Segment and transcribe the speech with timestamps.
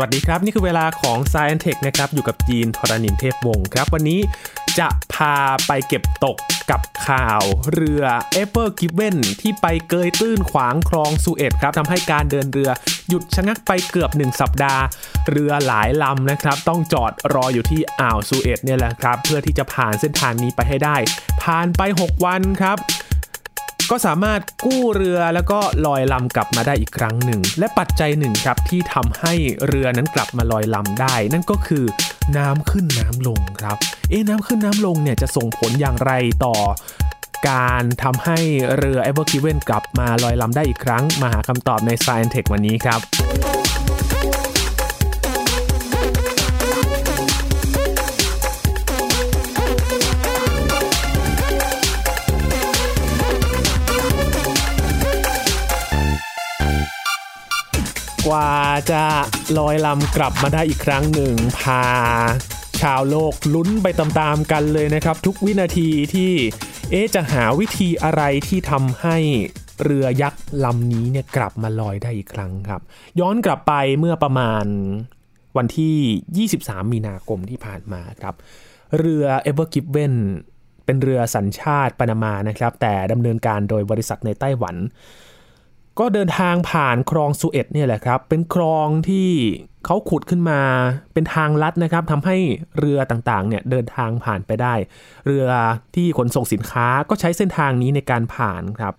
[0.00, 4.20] วัสดีครับ นี่คือเวลาของ Science Tech นะครับอยู่กับจีนทรณินเทพวงศ์ครับ วันนี้
[4.78, 5.36] จะพา
[5.66, 6.36] ไปเก็บตก
[6.70, 8.04] กับข่าวเรือ
[8.42, 12.70] Ever Given ที่ไปเกยตื้นขวางคลองสุเอตครับทำให้การเดินเรือ
[13.08, 14.82] หยุดชะงักไปเกือบ 1 สัปดาห์
[15.28, 20.96] เรือหลายลำนะครับ ต้องจอดรออยู่ที่อ่าวสุเอตเนี่ยแหละครับ เพื่อที่จะผ่านเส้นทางนี้ไปให้ได้
[21.42, 22.78] ผ่านไป 6 วันครับ
[23.90, 29.34] ก็สามารถกู้เรือแล้วก็ลอยลำกลับมาได้อีกครั้งหนึ่ง และปัจจัยหนึ่งครับที่ทำให้
[29.66, 31.84] เรือนั้นกลับมาลอยลำได้ นั่นก็คือ
[32.36, 33.76] น้ำขึ้นน้ำลงครับ
[34.10, 36.12] เอ๊น้ำขึ้นน้ำลงเนี่ยจะส่งผลอย่างไร
[36.44, 36.56] ต่อ
[37.50, 38.38] การทำให้
[38.76, 43.57] เรือ Ever Given กลับมาลอยลำได้อีกครั้ง มาหาคำตอบใน Science Tech วันนี้ครับ
[58.90, 59.02] จะ
[59.58, 61.84] ลอยลำกลับมาได้อีกครั้งหนึ่งพา
[62.80, 66.32] ชาวโลกลุ้นไปตามๆกันเลยนะครับ ทุกวินาทีที่
[66.90, 69.16] เอ๊จะหาวิธีอะไรที่ทำให้
[69.82, 72.80] เรือยักษ์ลำนี้เนี่ยกลับมาลอยได้อีกครั้งครับ
[73.20, 74.64] ย้อนกลับไปเมื่อประมาณ
[75.56, 78.34] วันที่ 23 มีนาคมที่ผ่านมาครับ
[78.98, 80.14] เรือ Ever Given
[80.84, 84.76] เป็นเรือสัญชาติปานามานะครับ แต่ดำเนินการโดยบริษัทในไต้หวัน
[85.98, 89.30] ก็เดินทางผ่านคลองสุเอตเนี่ยแหละครับ เป็นคลองที่
[89.86, 90.60] เขาขุดขึ้นมา
[91.12, 92.36] เป็นทางลัดนะครับทำให้
[92.78, 94.74] เรือต่างๆเนี่ยเดินทางผ่านไปได้
[95.26, 95.46] เรือ
[95.94, 98.94] ที่ขนส่งสินค้าก็ใช้เส้นทางนี้ในการผ่านครับ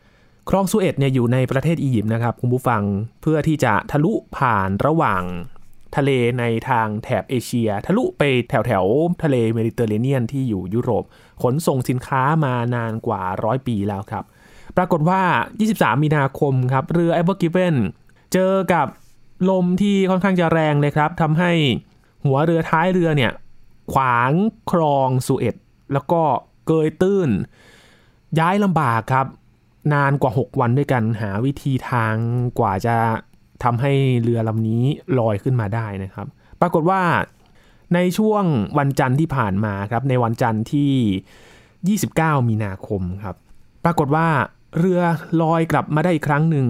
[0.50, 2.84] คลองสุเอตเนี่ยอยู่ในประเทศอียิปต์นะครับคุณผู้ฟัง
[3.22, 5.24] เพื่อที่จะทะลุผ่านระหว่าง
[5.96, 11.04] ทะเลในทางแถบเอเชีย ทะลุไปแถวแถวๆทะเลเมดิเตอร์เรเนียนที่อยู่ยุโรป
[11.44, 14.26] ขนส่งสินค้ามานานกว่าร้อยปีแล้วครับ
[14.80, 15.22] ปรากฏว่า
[15.62, 17.76] 23 มีนาคมครับเรือ Ever Given
[18.34, 18.88] เจอกับ
[19.50, 21.52] ลมที่ค่อนข้างจะแรงเลยครับทำให้
[22.26, 23.32] หัวเรือท้ายเรือเนี่ย
[23.94, 24.32] ขวาง
[24.72, 25.56] คลองสุเอต
[25.94, 26.22] แล้วก็
[26.68, 27.30] เกยตื้น
[28.40, 29.28] ย้ายลำบากครับ
[29.94, 32.16] นานกว่า 6 วันด้วยกันหาวิธีทาง
[32.60, 32.96] กว่าจะ
[33.64, 34.84] ทำให้เรือลำนี้
[35.20, 36.28] ลอยขึ้นมาได้นะครับ
[36.62, 37.02] ปรากฏว่า
[37.94, 38.44] ในช่วง
[38.78, 43.36] วันจันทร์ที่ผ่านมาครับ ในวันจันทร์ที่ 29 มีนาคมครับ
[43.86, 44.28] ปรากฏว่า
[44.78, 45.02] เรือ
[45.42, 46.68] ลอยกลับมาได้อีกครั้งหนึ่ง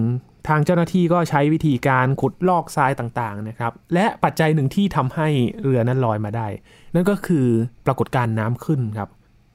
[0.48, 5.28] ทางเจ้าหน้าที่ก็ใช้วิธีการขุดลอกทรายต่างๆนะครับ และปัจจัยหนึ่งที่ทำให้
[5.62, 6.48] เรือนั้นลอยมาได้
[6.94, 7.46] นั่นก็คือ
[7.86, 9.08] ปรากฏการณ์น้ำขึ้นครับ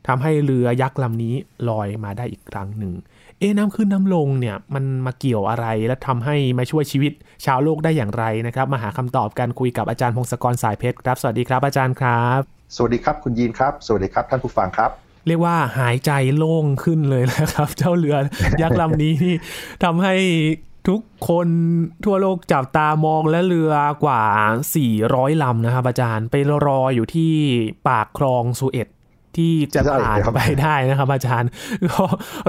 [0.07, 1.35] ทำให้เรือยักษ์ลำนี้
[1.69, 2.93] ลอยมาได้อีกครั้งหนึ่ง
[3.39, 7.11] เอ๊น้ำขึ้นน้ำลงเนี่ยมันมาเกี่ยวอะไรและทำให้มาช่วยชีวิต
[7.45, 12.41] ชาวโลกได้อย่างไรนะครับ มาหาคำตอบกันคุยกับอาจารย์พงศกรสายเพชรครับ สวัสดีครับอาจารย์ครับ
[12.75, 18.17] สวัสดีครับคุณยีนครับ สวัสดีครับท่านผู้ฟังครับ เรียกว่าหายใจโล่งขึ้นเลยนะครับ เจ้าเรือ
[18.61, 19.35] ยักษ์ลำนี้นี่
[19.83, 20.15] ทำให้
[20.87, 21.47] ทุกคน
[22.05, 23.73] ทั่วโลกจับตามองและเรือ
[24.05, 24.23] กว่า
[24.81, 26.35] 400 ลำนะครับ อาจารย์ไป
[26.67, 27.31] รออยู่ที่
[27.87, 28.89] ปากคลองสุเอต
[29.37, 31.49] ที่จะใช่ผ่านครับไปได้นะครับ อาจารย์
[31.89, 32.03] ก็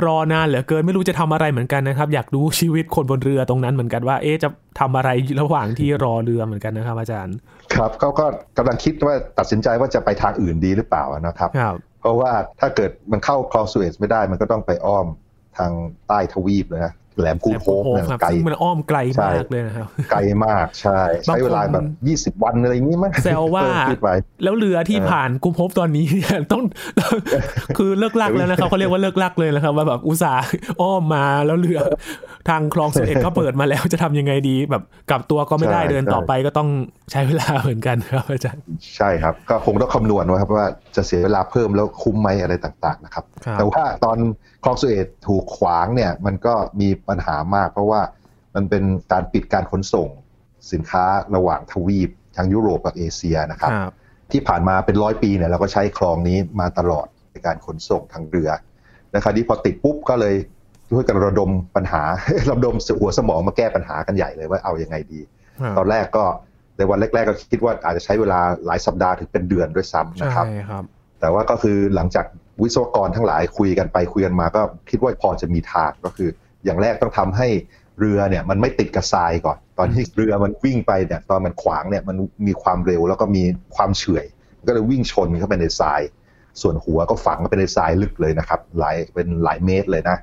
[0.06, 4.48] รอนานเหลือเกินไม่รู้จะทำอะไรเหมือนกันนะครับ อยากดูชีวิตคนบนเรือตรงนั้นเหมือนกันว่าเอ๊ะจะ
[4.80, 5.10] ทำอะไร
[5.40, 7.34] ระหว่างที่รอเรือเหมือนกันนะครับ อาจารย์
[7.74, 8.26] ครับเขาก็
[8.58, 15.06] กำลังคิดว่าตัดสินใจว่าจะไปทางอื่นดีหรือเปล่านะครับครับ เพราะว่าถ้าเกิดมันเข้าคลองสุเอซไม่ได้มันก็ต้องไปอ้อม
[15.58, 15.72] ทาง
[16.08, 21.78] ใต้ทวีปเลยนะแหลมกูดโฮปโอ้เนี่ยครับไกลซึ่งมันอ้อมไกลใช่มากเลยนะครับไกลมากใช่ ใช้เวลาแบ
[22.28, 24.08] บ20วันอะไรอย่างนี้มั้งแซวว่าเออคิดไป
[24.42, 26.62] แล้วเรือที่เออผ่านกุมภพตอนนี้เนี่ยต้อง
[27.78, 30.44] คือเลิกลักแล้วนะครับเขาเรียกว่าเลิกลักเลยนะครับ ว่าแบบอุตส่าห์
[30.82, 31.80] อ้อมมาแล้วเรือ
[32.48, 36.68] ทางคลองสุเอตก็เปิดมาแล้วจะทำยังไงดี แบบกลับตัวก็ไม่ได้เดินต่อไปก็ต้อง
[37.10, 38.62] ใช้เวลาเหมือนกันครับอาจารย์
[38.96, 44.18] ใช่ครับ ก็คงต้องคำนวณว่าครับว่า จะเสียเวลาเพิ่มแล้วคุ้มไหมอะไรต่างๆนะครับครับแต่ว่าตอน
[44.64, 48.00] คลองสุเอตถูกขวางเนี่ยมันก็มีปัญหามาก เพราะว่า
[48.54, 50.08] มันเป็นการปิดการขนส่ง
[50.72, 51.04] สินค้า
[51.36, 53.92] ระหว่างทวีปทางยุโรปกับเอเชียนะครับครับ
[54.32, 58.50] ที่ผ่านมาเป็นร้อยปีเนี่ยเราก็ใช้คลองนี้มาตลอดในการขนส่งทางเรือ
[59.14, 60.34] นะครับที่พอติดปุ๊บก็เลย
[60.90, 62.02] ช่วยกันระดมปัญหา
[62.50, 65.20] ระดมหัวสมองมาแก้ปัญหากันใหญ่เลยว่าเอายังไงดี
[65.76, 66.24] ตอนแรกก็
[66.76, 70.84] ในวันแรก ๆ ก็คิดว่าอาจจะใช้เวลาหลายสัปดาห์ถึงเป็นเดือนด้วยซ้ำนะครับใช่ครับ
[71.20, 72.26] แต่ว่าก็คือหลังจาก
[72.62, 76.28] วิศวกรทั้งหลายคุยกันไปคุยกันมาก็คิดว่าพอจะมีทางก็คือ
[76.64, 77.48] อย่างแรกต้องทำให้
[77.98, 82.16] เรือเนี่ยมันไม่ติดกับทรายก่อน ตอนที่เรือมันวิ่งไปเนี่ยตอนมันขวางเนี่ยมัน
[82.46, 83.42] มีความเร็วแล้วก็มี
[83.76, 84.24] ความเฉื่อย
[84.68, 86.00] ก็เลยวิ่งชนเข้าไปในทราย
[86.62, 90.16] ส่วนหัวก็ฝังเข้าไปในทรายลึกเลยนะครับหลายเป็นหลายเมตรเลยนะ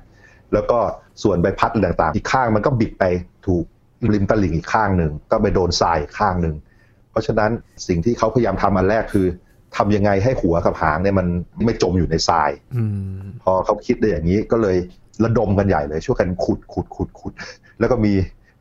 [0.52, 0.78] แล้วก็
[1.22, 3.04] ส่วนใบพัดต่างๆที่ข้างมันก็บิดไป
[3.46, 3.64] ถูก
[4.14, 6.54] ริมตลิ่งอีกข้างหนึ่งก็ไปโดนทรายข้างหนึ่ง
[7.10, 7.50] เพราะฉะนั้น
[7.88, 9.26] สิ่งที่เขาพยายามทำอันแรกคือ
[9.76, 11.26] ทำยังไงให้หัวกับหางเนี่ยมัน
[11.64, 12.84] ไม่จมอยู่ในทรายอื
[13.20, 14.76] มพอเขาคิดได้อย่างนี้ก็เลย
[15.24, 17.32] ระดมกันใหญ่เลยช่วยกันขุดขุดขุดขุด
[17.80, 18.12] แล้วก็มี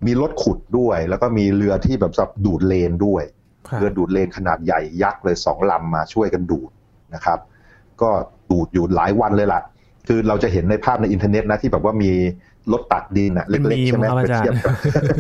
[0.06, 3.24] มีรถขุดด้วย แล้วก็มีเรือที่แบบสำหรับดูดเลนด้วย
[3.68, 6.70] ครับเรือดูดเลนขนาดใหญ่ยักษ์เลยสองลำมาช่วยกันดูด
[7.14, 7.40] นะครับ
[8.02, 8.10] ก็
[8.52, 9.62] ดูดอยู่หลายวันเลยล่ะ
[10.08, 12.12] คือเราจะเห็นในภาพในอินเทอร์เน็ตนะที่แบบว่ามี
[12.72, 14.56] รถตักดินอะเล็กๆใช่ไหมเป็นมีมครับอาจารย์ไปเทียบ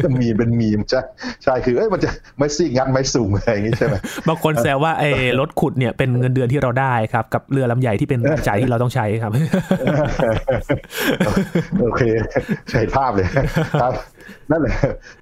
[0.03, 1.01] กับมีเป็นมีมใช่
[1.43, 3.95] ใช่คือเอ้ยมันจะไม้ซีกงัดไม้ซุงอะไรอย่างงี้ใช่ไหม
[4.27, 5.09] บางคนแซวว่าไอ้
[5.39, 9.31] รถขุดเนี่ยเป็นเงินเดือนที่เราได้ครับกับเรือลำใหญ่ที่เป็นรายจ่ายที่เราต้องใช้ครับ
[11.81, 12.01] โอเค
[12.71, 13.27] ใช้ภาพเลย
[13.81, 13.93] ครับ
[14.51, 14.75] นั่นแหละ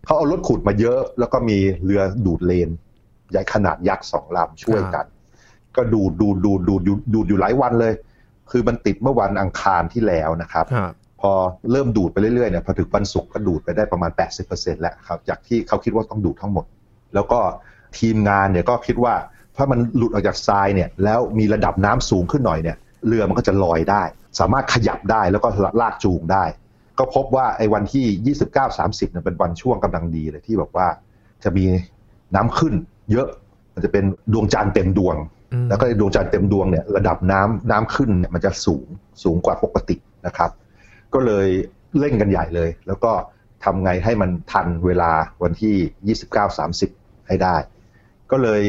[0.05, 2.69] เขาเอารถขุดมาเยอะ แล้วก็มีเรือดูดเลน
[3.31, 5.05] ใหญ่ขนาดยักษ์สองลำช่วยกัน
[5.75, 7.93] ก็ดูดดูดดูดดูดดูดดูดอยู่หลายวันเลย
[8.51, 11.31] คือมันติดเมื่อวันอังคารที่แล้วนะครับครับ พอ
[11.71, 14.11] เริ่มดูดไปเรื่อยๆเนี่ยพอถึงวันศุกร์ก็ดูดไปได้ประมาณ
[14.47, 16.65] 80%แล้วครับจากที่เขาคิดว่าต้องดูดทั้งหมด
[17.13, 17.39] แล้วก็
[17.99, 19.13] ทีมงานเนี่ยก็คิดว่า
[19.57, 22.77] ถ้ามันหลุดออกจากทรายเนี่ยแล้วมีระดับน้ำสูงขึ้นหน่อยเนี่ย
[23.07, 24.03] เรือมันก็จะลอยได้
[24.39, 25.47] สามารถขยับได้แล้วก็
[25.81, 26.43] ลากจูงได้
[26.99, 30.87] ก็พบว่าไอ้วันที่ 29-30เนี่ยเป็นวันช่วงกำลังดีเลยที่แบบว่า
[31.43, 31.65] จะมี
[32.35, 32.73] น้ำขึ้น
[33.11, 33.27] เยอะ
[33.73, 34.03] มันจะเป็น
[34.33, 35.15] ดวงจันทร์เต็มดวง
[35.53, 38.87] อืมแล้วก็ในดวงจันทร์เต็มดวงเนี่ยระดับน้ำน้ำขึ้นเนี่ยมันจะสูง
[39.23, 39.95] สูงกว่าปกติ
[40.25, 40.51] นะครับ
[41.13, 41.47] ก็เลย
[41.99, 43.11] เร่งกันใหญ่เลย แล้วก็
[43.63, 45.11] ทำไงให้มันทันเวลา
[45.43, 46.15] วันที่
[46.71, 47.55] 29-30 ให้ได้
[48.31, 48.61] ก็เลย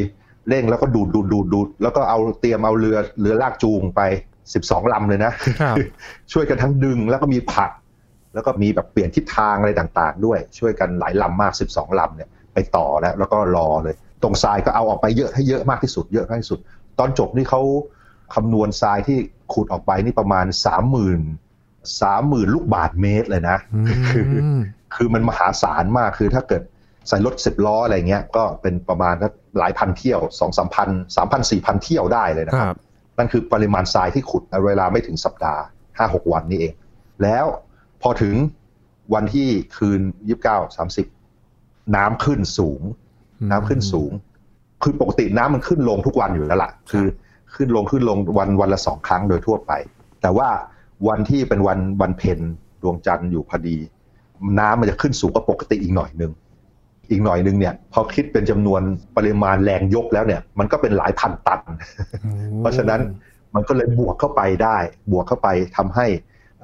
[0.48, 4.00] เร่งแล้วก็ดูดดูดดูดดูดแล้วก็เอาเตรียมเอาเรือเรือลากจูงไป
[4.46, 5.76] 12ลำเลยนะครับ
[6.32, 7.70] ช่วยกันทั้งดึงแล้วก็มีผลัก
[8.34, 16.58] แล้วก็มีแบบเปลี่ยนทิศทางอะไรต่างๆ ด้วยช่วยกันหลายลำมาก 12ลำเนี่ยไปต่อแล้วแล้วก็รอเลย ตรงทรายก็เอาออกไปเยอะให้เยอะมากที่สุดเยอะมากที่สุด
[16.98, 17.62] ตอนจบนี่เขา
[18.34, 19.18] คำนวณทรายที่
[19.54, 20.46] ขุดออกไปนี่ประมาณ
[21.82, 23.58] 30,000 30,000ลูกบาทเมตรเลยนะ
[24.10, 24.60] คืออืม
[24.94, 26.62] คือมันมหาศาลมากคือถ้าเกิด
[27.08, 29.14] ใส่รถสิบล้ออะไรเงี้ยก็เป็นประมาณ
[29.58, 32.78] หลายพันเที่ยวสองสามพันสามพันสี่พันเที่ยวได้เลยนะคครัรับบ
[33.18, 35.62] นั่นคือปริมาณทรายที่ขุดในเวลาไม่ถึงสัปดาห์
[35.98, 36.72] ห้าหกวันนี้เอง
[37.22, 37.46] แล้ว
[38.02, 38.34] พอถึง
[39.14, 41.06] วันที่คืนยี่สิบเก้าสามสิบ
[41.96, 42.80] น้ำขึ้นสูง
[43.50, 44.12] น้ำขึ้นสูง
[44.82, 47.04] คือปกติน้ำมันขึ้นลงทุกวันอยู่แล้วล่ะ คือ
[47.54, 49.72] ขึ้นลงขึ้นลงวันวันละสองครั้งโดยทั่วไป
[50.22, 50.48] แต่ว่า
[51.08, 52.40] วันที่เป็นวันวันเพ็ญ
[52.82, 53.76] ดวงจันทร์อยู่พอดี
[54.58, 56.32] น้ำมันจะขึ้นสูงกว่าปกติอีกหน่อยหนึ่ง
[57.10, 58.82] อีกหน่อยหนึ่งเนี่ยพอคิดเป็นจำนวน
[59.16, 61.60] ปริมาณแรงยกแล้วเนี่ย มันก็เป็นหลายพันตัน
[62.60, 63.00] เพราะฉะนั้น
[63.54, 64.76] มันก็เลยบวกเข้าไปได้
[65.12, 66.06] บวกเข้าไปทำให้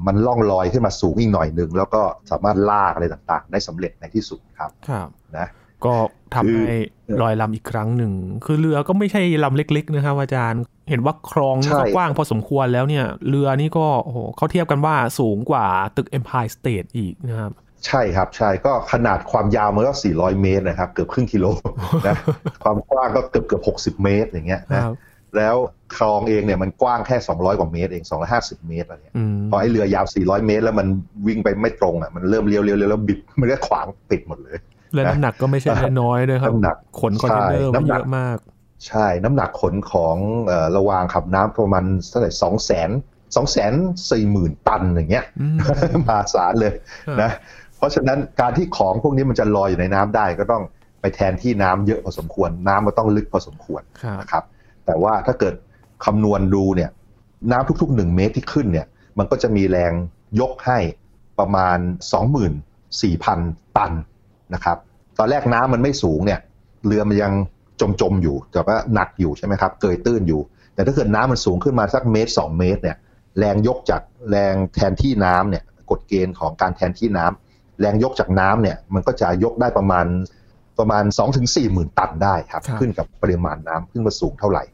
[0.07, 5.49] มันล่องลอยขึ้นมาสูงอีกหน่อยหนึ่งแล้วก็สามารถลากอะไรต่างๆ ได้สำเร็จในที่สุดครับครับนะ
[5.87, 5.95] ก็
[6.35, 6.79] ทำคือให้
[7.23, 8.13] ลอยลำอีกครั้งหนึ่ง
[8.45, 15.67] คือเรือก็ไม่ใช่ลำเล็ก ๆ นะครับ อาจารย์ เห็นว่าคลองนี่ก็กว้างพอสมควรแล้วเนี่ย เรือนี่ก็โอ้โหเขาเทียบกันว่าสูงกว่า
[15.97, 17.53] ตึก Empire State อีกนะครับ
[17.87, 21.47] ใช่ครับ ใช่ก็ขนาดความยาวมันก็ 400 เมตรนะครับ เกือบครึ่งกิโล
[22.07, 22.17] นะ
[22.63, 23.61] ความกว้างก็เกือบเกือ
[23.95, 24.95] บ60 เมตรอย่างเงี้ยคนะรับ
[25.37, 25.57] แล้ว
[25.97, 28.05] คลองเองเนี่ยมันกว้างแค่ 200 กว่าเมตรเอง
[28.37, 30.87] 250 เมตรอะไรเงี้ยอืมพอไอ้เรือยาว 400 เมตร แล้วมัน
[31.27, 34.59] วิ่งไปไม่ตรงอะมันเริ่มเลี้ยวเลี้ยวเลี้ยวแล้วบิดมันก็ขวางติดหมดเลย
[34.95, 35.71] และน้ำหนักก็ไม่ใช่
[36.01, 38.39] น้อยๆด้วยครับ น้ำหนักขนคอนเทนเนอร์ใช่มาน้ำหนัเยกอะมาก
[38.87, 42.91] ใช่น้ำหนักขนของเอ่อระวางขับน้ำประมาณเท่าไหร่สองแสน
[43.37, 43.73] สองแสน
[44.11, 45.57] สี่หมื่นตันอย่างเงี้ยอืม
[46.03, 46.73] มหาศาลเลย
[47.23, 47.31] นะ
[47.77, 50.63] เพราะฉะนั้นการที่ของพวกนี้มันจะลอยอยู่ในน้ำได้ก็ต้อง
[51.01, 54.45] ไปแทนที่น้ำเยอะพอสมควร น้ำมันต้องลึกพอสมควรครับนะครับ
[54.87, 55.55] แต่ว่าถ้าเกิด
[56.05, 56.91] คำนวณดูเนี่ย
[57.53, 58.87] น้ำทุกๆหนึ่งเมตรที่ขึ้นเนี่ย
[59.19, 59.93] มันก็จะมีแรง
[60.41, 60.79] ยกให้
[61.39, 61.79] ประมาณ
[62.57, 63.93] 24,000 ตัน
[64.55, 64.77] นะครับ
[65.19, 66.41] ตอนแรกน้ำมันไม่สูงเนี่ย
[66.87, 67.33] เรือมันยัง
[67.81, 70.41] จมจมๆอยู่ แต่ว่าหนักอยู่ใช่ไหมครับ เกยตื้นอยู่
[70.75, 72.97] แต่ถ้าเกิดน้ำมันสูงขึ้นมาสักเมตร 2 เมตรเนี่ย
[73.39, 80.07] แรงยกจากแรงแทนที่น้ำเนี่ย กฎเกณฑ์ของการแทนที่น้ำแรงยกจากน้ำเนี่ย มันก็จะยกได้ประมาณ
[80.79, 84.65] ประมาณ 2-4ถึงหมื่นตันได้ครับครับ ขึ้นกับปริมาณน้ำขึ้นมาสูงเท่าไหร่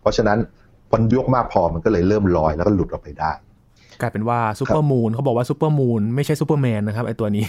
[0.00, 0.38] เพราะฉะนั้น
[0.92, 3.32] มันยกมากพอมันก็เลยเริ่มลอยแล้วก็หลุดออกไปได้
[4.00, 7.44] กลายเป็นว่าซูเปอร์มูนเขาบอกว่าซูเปอร์มูนไม่ใช่ซูเปอร์แมนนะครับไอตัวนี้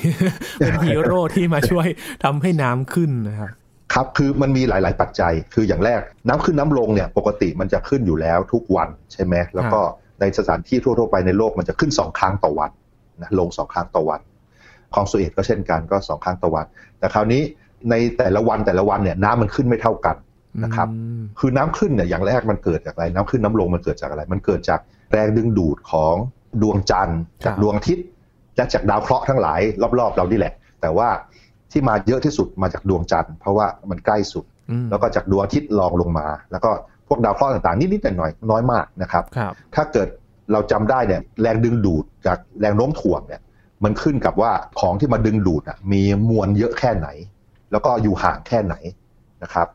[0.58, 1.88] เป็นฮีโร่ที่มาช่วย
[2.24, 3.50] ทำให้น้ำขึ้นนะครับ
[3.94, 9.80] ครับ คือมันมีหลาย ๆ ปัจจัย คืออย่างแรกน้ำขึ้นน้ำลงเนี่ย ปกติมันจะขึ้นอยู่แล้วทุกวันใช่ไหมแล้วก็
[10.20, 12.72] ในสถานที่ทั่ว ๆ ไปในโลกมันจะขึ้นสองครั้งต่อวัน
[13.22, 14.22] นะลงสองครั้งต่อวัน
[14.94, 16.66] คลองสุเอซก็เช่นกันก็สองครั้งต่อวัน
[17.00, 17.42] แต่คราวนี้
[17.90, 20.16] ในแต่ละวันแต่ละวันเนี่ยน้ำมันขึ้นไม่เท่ากัน
[20.64, 24.80] นะครับอืมคือน้ำขึ้นเนี่ยอย่างแรกมันเกิดจากอะไร น้ำขึ้นน้ำลงมันเกิดจากอะไร มันเกิดจาก
[25.12, 26.16] แรงดึงดูดของ
[26.62, 28.06] ดวงจันทร์จากดวงอาทิตย์
[28.56, 29.60] และจากดาวเคราะห์ทั้งหลาย
[30.00, 31.10] รอบๆ เรานี่แหละ แต่ว่า
[31.72, 36.72] ที่มาเยอะที่สุดมาจากดวงจันทร์เพราะว่ามันใกล้สุดอืมแล้วก็จากดวงอาทิตย์รองลงมา แล้วก็
[37.08, 40.08] พวกดาวเคราะห์ต่างๆนิดๆหน่อยๆน้อยมากนะครับครับถ้าเกิด
[40.52, 43.42] เราจำได้เนี่ยแรงดึงดูดจากแรงโน้มถ่วงเนี่ย
[43.84, 47.08] มันขึ้นกับว่าของที่มาดึงดูดอะมีมวลเยอะแค่ไหน
[47.72, 48.76] แล้วก็อยู่ห่างแค่ไหน
[49.44, 49.68] นะครับ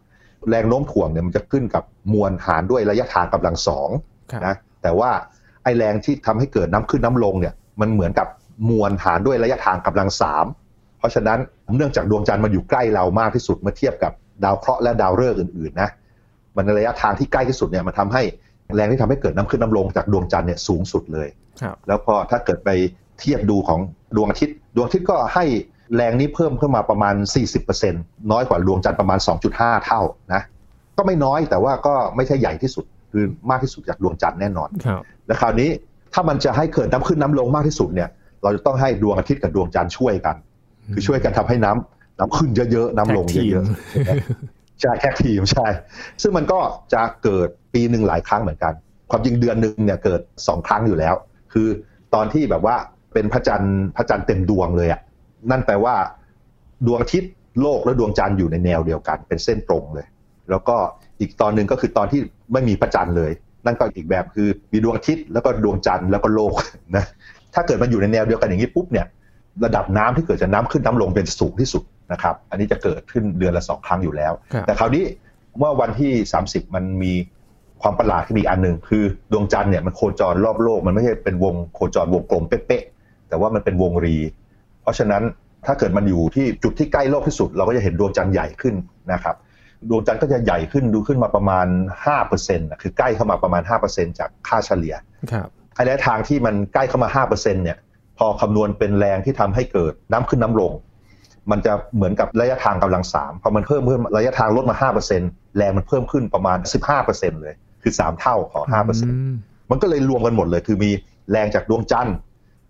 [0.48, 3.90] แรงโน้มถ่วงเนี่ยมันจะขึ้นกับมวลหารด้วยระยะทางกำลังสอง
[4.30, 5.10] ครับนะแต่ว่า
[5.66, 8.26] ไอแรงที่ทำให้เกิดน้ำขึ้นน้ำลงเนี่ยมันเหมือนกับ
[8.70, 10.46] มวลหารด้วยระยะทางกำลังสาม
[10.98, 11.38] เพราะฉะนั้น
[11.76, 14.12] เนื่องจากดวงจันทร์มันอยู่ใกล้เรามากที่สุดเมื่อเทียบกับ
[14.44, 15.90] ดาวเคราะห์และดาวฤกษ์อื่นๆนะ
[16.56, 18.22] มันในระยะทางที่ใกล้ที่สุดเนี่ยมันทำให้
[18.74, 21.28] แรงที่ทำให้เกิดน้ำขึ้นน้ำลงจากดวงจันทร์เนี่ยสูงสุดเลย
[21.60, 22.70] ครับแล้วพอถ้าเกิดไป
[23.20, 23.80] เทียบดูของ
[24.16, 25.44] ดวงอาทิตย์ ดวงอาทิตย์ก็ให้
[25.94, 27.14] แรงนี้เพิ่มขึ้นมาประมาณ
[27.72, 29.18] 40%น้อยกว่าดวงจันทร์ประมาณ
[29.52, 30.00] 2.5 เท่า
[30.34, 30.42] นะ
[30.96, 32.84] ก็ไม่น้อยแต่ว่าก็ไม่ใช่ใหญ่ที่สุด
[33.16, 35.70] คือมากที่สุดจากดวงจันทร์แน่นอนครับและคราวนี้
[36.14, 38.08] ถ้ามันจะให้เกิดน้ำขึ้นน้ำลงมากที่สุดเนี่ย
[38.42, 40.36] เราจะต้องให้ดวงอาทิตย์กับดวงจันทร์ช่วยกัน
[40.94, 45.66] คือช่วยกันทำให้น้ำน้ำขึ้นเยอะๆน้ำลงแท็กทีมเยอะๆใช่แค่ทีมใช่
[46.22, 46.58] ซึ่งมันก็
[46.92, 48.72] จะเกิดปีหนึ่งหลายครั้งเหมือนกัน
[49.10, 51.14] ความจริงเดือนหนึ่งเนี่ยเกิดสองครั้งอยู่แล้ว
[51.52, 51.68] คือ
[52.14, 52.76] ตอนที่แบบว่า
[53.14, 55.00] เป็นพระจันทร์พระจันทร์เต็มดวงเลยอะ
[55.50, 55.94] นั่นแปลว่า
[56.86, 60.06] ดวงอาทิตย์โลกและดวงจันทร์อยู่ในแนวเดียวกัน เป็นเส้นตรงเลย
[60.50, 60.76] แล้วก็
[61.20, 62.20] อีกตอนหนึ่งก็คือตอนที่
[62.52, 63.30] ไม่มีพระจันทร์เลย
[63.66, 66.52] นั่นก็อีกแบบคือมีดวงอาทิตย์แล้วก็ดวงจันทร์แล้วก็โลก
[66.96, 67.04] นะ
[67.54, 69.06] ถ้าเกิดมันอยู่ในแนวเดียวกันอย่างนี้ปุ๊บเนี่ย
[69.64, 75.04] ระดับน้ำที่เกิดจะน้ำขึ้นน้ำลงเป็นสูงที่สุดนะครับ อันนี้จะเกิดขึ้นเดือนละสองครั้งอยู่แล้วครับแต่คราวนี้
[75.58, 76.12] เมื่อวันที่
[76.44, 77.12] 30 มันมี
[77.82, 84.16] ความประหลาดที่มีอีกอันหนึ่งคือดวงจันทร์เนี่ยมันโคจรรอบโลก มันไม่ใช่เป็นวงโคจรวงกลมเป๊ะๆแต่ว่ามันเป็นวงรี
[84.82, 85.22] เพราะฉะนั้น
[85.66, 88.74] ถ้าเกิดมันอยู่ที่จุดที่ใกล้โลกที่สุด เราก็จะเห็นดวงจันทร์ใหญ่ขึ้น
[89.12, 89.36] นะครับ
[89.88, 91.66] ดวงจันทร์ก็จะใหญ่ขึ้นดูขึ้นมาประมาณ
[92.14, 94.94] 5%นะคือใกล้เข้ามาประมาณ 5%จากค่าเฉลี่ย
[95.32, 97.78] ครับไอ้ระยะทางที่มันใกล้เข้ามา5%เนี่ย
[98.18, 100.72] พอคำนวณเป็นแรงที่ทำให้เกิดน้ำขึ้นน้ำลง
[101.50, 106.58] มันจะเหมือนกับระยะทางกำลังสามพอมันเพิ่มขึ้นระยะทางลดมา 5%แรงมันเพิ่มขึ้นประมาณ
[107.00, 108.64] 15%เลย คือ 3 เท่าของ
[109.12, 110.90] 5%มันก็เลยรวมกันหมดเลย คือมี
[111.30, 112.16] แรงจากดวงจันทร์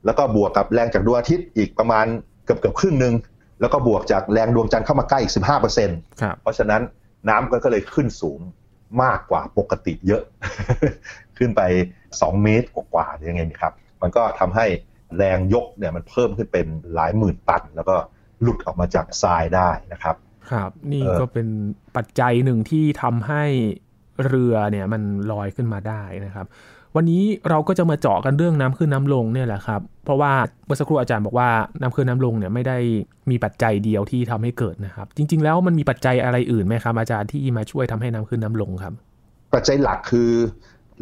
[0.05, 2.07] แล้วก็บวกกับแรงจากดวงอาทิตย์อีกประมาณ
[2.45, 3.15] เกือบเกือบครึ่งหนึ่ง
[3.61, 6.83] แล้วก็บวกจากแรงดวงจันทร์เข้ามาใกล้อีก 15%ครับเพราะฉะนั้น
[7.29, 8.41] น้ำก็ก็เลยขึ้นสูง
[9.03, 10.23] มากกว่าปกติเยอะ
[11.39, 11.63] ขึ้นไป
[12.05, 14.67] 2 เมตรกว่าๆหรือยังไงนี่ครับ มันก็ทำให้
[15.17, 17.97] แรงยกเนี่ยมันเพิ่มขึ้นเป็นหลายหมื่นตัน แล้วก็
[18.43, 20.17] หลุดออกมาจากทรายได้นะครับ
[20.51, 21.49] ครับ นี่เออก็เป็น
[21.97, 23.45] ปัจจัยหนึ่งที่ทำให้
[24.27, 25.03] เรือเนี่ยมัน
[25.33, 26.47] ลอยขึ้นมาได้นะครับ
[26.97, 30.33] วันนี้เราก็จะมาเจาะกันเรื่องน้ำขึ้นน้ำลงเนี่ยแหละครับ เพราะว่า
[30.67, 31.49] เมื่อสักครู่อาจารย์บอกว่า
[31.81, 32.79] น้ำขึ้นน้ำลงเนี่ยไม่ได้
[33.31, 38.93] มีปัจจัยเดียวที่ทำให้เกิดนะครับ จริง ๆ แล้วมันมีปัจจัยอะไรอื่นไหมครับ อาจารย์ที่มาช่วยทำให้น้ำขึ้นน้ำลงครับ
[39.55, 40.31] ปัจจัยหลักคือ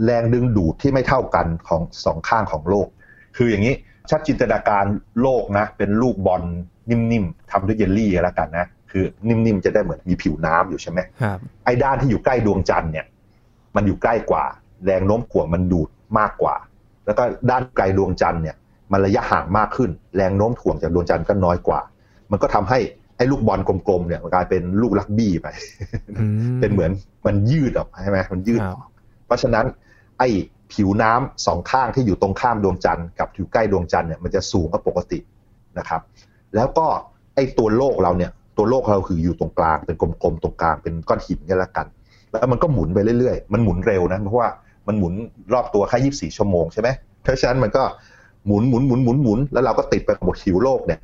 [0.04, 2.88] แรงดึงดูดที่ไม่เท่ากันของสองข้างของโลก
[3.36, 3.74] คืออย่างนี้
[4.10, 4.84] ชัดจินตนาการ
[5.20, 6.42] โลกนะ เป็นลูกบอล
[6.90, 13.06] นิ่มๆทำด้วยเยลลี่ก็แล้วกันนะคือนิ่มๆจะได้เหมือนมีผิวน้ำอยู่ใช่ไหมครับไอ้ด้านที่อยู่ใกล้ดวงจันทร์เนี่ย
[13.76, 14.44] มันอยู่ใกล้กว่า
[14.84, 15.88] แรงโน้มถ่วงมันดูด
[16.18, 16.54] มากกว่า
[17.06, 18.56] แล้วก็ด้านไกลดวงจันทร์เนี่ย
[18.92, 21.80] มันระยะห่างมากขึ้น แรงโน้มถ่วงจากดวงจันทร์ก็น้อยกว่า
[22.30, 22.78] มันก็ทำให้
[23.16, 25.46] ไอ้ลูกบอลกลมๆเนี่ยมันกลายเป็นลูกลักบี้ไป
[26.20, 26.26] อื
[26.56, 26.90] มเป็นเหมือน
[27.26, 28.90] มันยืดออกใช่ไหมมันยืดคอรับอก
[29.26, 29.66] เพราะฉะนั้น
[30.18, 30.28] ไอ้
[30.72, 35.18] ผิวน้ำสองข้างที่อยู่ตรงข้ามดวงจันทร์กับอยู่ใกล้ดวงจันทร์เนี่ยมันจะสูงกว่าปกติ
[35.78, 36.00] นะครับ
[36.54, 36.86] แล้วก็
[37.34, 41.86] ไอ้ตัวโลกเราเนี่ย ตัวโลกเราคืออยู่ตรงกลางเป็นกลมๆตรงกลางเป็นก้อนหินเนี่ยละกัน
[42.30, 44.50] แล้วมันก็หมุนไปเรื่อยๆ มันหมุนเร็วนะเพราะว่า
[44.86, 45.14] มันหมุน
[45.52, 46.88] รอบตัวแค่24 ชั่วโมงใช่ไหม
[47.22, 47.84] เพราะฉะนั้นมันก็
[48.46, 51.00] หมุนหมุนหมุนหมุนหมุนแล้วเราก็ติดไปกับบผิวโลกเนี่ย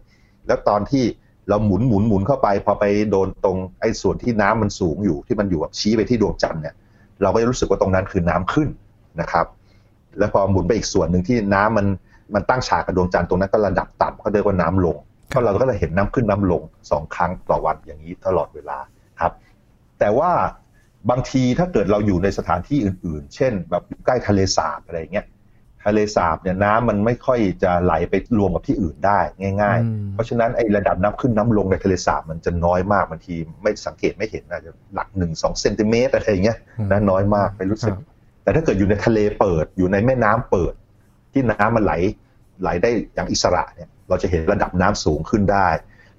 [0.46, 1.04] แล้วตอนที่
[1.48, 6.74] เราหมุนหมุนหมุนเข้าไป พอไปโดนตรงไอ้ส่วนที่น้ำมันสูงอยู่ที่มันอยู่แบบชี้ไปที่ดวงจันทร์เนี่ย
[7.22, 8.68] เราก็จะรู้สึกว่าตรงนั้นคือน้ำขึ้น
[9.20, 9.46] นะครับ
[10.18, 11.86] แล้วพอหมุนไปอีกส่วนหนึ่งที่น้ำมัน
[12.34, 14.96] มันตั้งฉากกับดวงจันทร์ตรงนั้นก็ระดับต่ำก็เรียกว่าน้ำลง
[15.32, 18.78] ก็เราก็จะเห็นน้ำขึ้นน้ำลงสองครั้งต่อวันอย่างนี้ตลอดเวลา
[19.20, 19.32] ครับ
[19.98, 20.30] แต่ว่า
[21.10, 25.26] บางทีถ้าเกิดเราอยู่ในสถานที่อื่น ๆ เช่น แบบอยู่ใกล้ทะเลสาบอะไรอย่างเงี้ย
[25.86, 36.58] ทะเลสาบเนี่ยน้ำมันไม่ค่อยจะไหลไปรวมกับที่อื่นได้ง่ายอืมๆเพราะฉะนั้นไอ้ระดับน้ำขึ้นน้ำลงในทะเลสาบมันจะน้อยมากบางทีไม่สังเกตไม่เห็นอาจจะหลักหนึ่งสองเซนติเมตรอะไรอย่างเงี้ย
[36.90, 38.06] นะน้อยมากไม่รู้สึกครับ
[38.42, 40.74] แต่ถ้าเกิดอยู่ในทะเลเปิดอยู่ในแม่น้ำเปิด
[41.32, 41.92] ที่น้ำมันไหล
[42.62, 45.68] ไหลได้อย่างอิสระเนี่ยเราจะเห็นระดับน้ำสูงขึ้นได้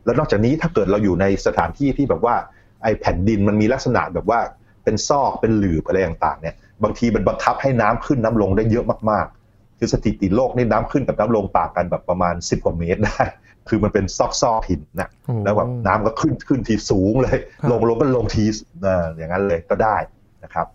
[0.06, 2.36] แล้วนอกจากนี้ถ้าเกิดเราอยู่ในสถานที่ที่แบบว่า
[2.84, 4.40] ไอ้แผ่นดินมันมีลักษณะแบบว่า
[4.84, 13.24] เป็นซอกเป็นหลืบอะไรต่างๆเนี่ยบางทีมันบังคับให้น้ำขึ้นน้ำลงได้เยอะมากๆ คือสถิติโลกนี่น้ำขึ้นกับน้ำลงต่างกันแบบประมาณ 10กว่าเมตรได้
[13.70, 18.44] คือมันเป็นซอกซอกๆหินนะโอ้แล้วแบบน้ำก็ขึ้นขึ้นทีสูงเลยครับลงลงก็ลงที
[18.86, 19.98] อ่าอย่างนั้นเลยก็ได้
[20.44, 20.68] นะครับ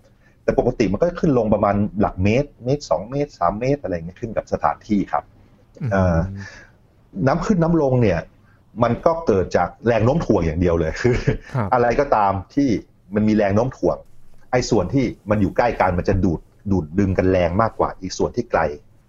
[0.43, 5.25] แต่ปกติมันก็ขึ้นลงประมาณหลักเมตร เมตรสองเมตรสามเมตรอะไรเงี้ยขึ้นกับสถานที่ครับ
[5.93, 6.19] เอ่อ
[7.27, 8.21] น้ำขึ้นน้ำลงเนี่ย
[8.83, 11.17] มันก็เกิดจากแรงโน้มถ่วงอย่างเดียวเลยคือ
[11.55, 12.69] ครับอะไรก็ตามที่
[13.15, 13.97] มันมีแรงโน้มถ่วง
[14.53, 18.61] ไอ้ส่วนที่มันอยู่ใกล้กันมันจะดูดดูดดึงกันแรงมากกว่าอีกส่วนที่ไกล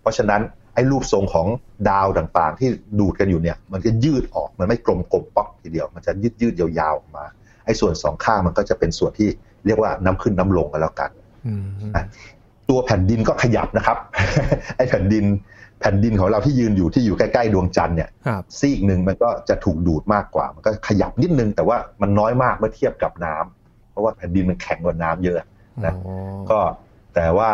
[0.01, 0.41] เพราะฉะนั้น
[0.73, 1.47] ไอ้รูปทรงของ
[1.89, 7.25] ดาวต่างๆ ที่ดูดกันอยู่เนี่ยมันจะยืดออกมันไม่กลมกลมป๊อกทีเดียว มันจะยืดยืดๆยาวๆออกมา
[7.65, 9.29] ไอ้ส่วนสองข้างมันก็จะเป็นส่วนที่
[9.65, 11.09] เรียกว่าน้ำขึ้นน้ำลงกันแล้วกัน
[11.47, 11.63] อืม
[12.69, 13.97] ตัวแผ่นดินก็ขยับนะครับ
[14.77, 15.25] ไอ้แผ่นดิน
[15.81, 23.56] แผ่นดินของเราที่ยืนอยู่ที่อยู่ใกล้ๆดวงจันทร์เนี่ยครับซีกหนึ่งมันก็จะถูกดูดมากกว่า มันก็ขยับนิดนึงแต่ว่ามันน้อยมากเมื่อเทียบกับน้ำเพ
[23.97, 25.47] ราะว่าแผ่นดินมันแข็งกว่าน้ำเยอะ
[25.85, 26.59] นะอ๋อก็
[27.15, 27.49] แต่ว่า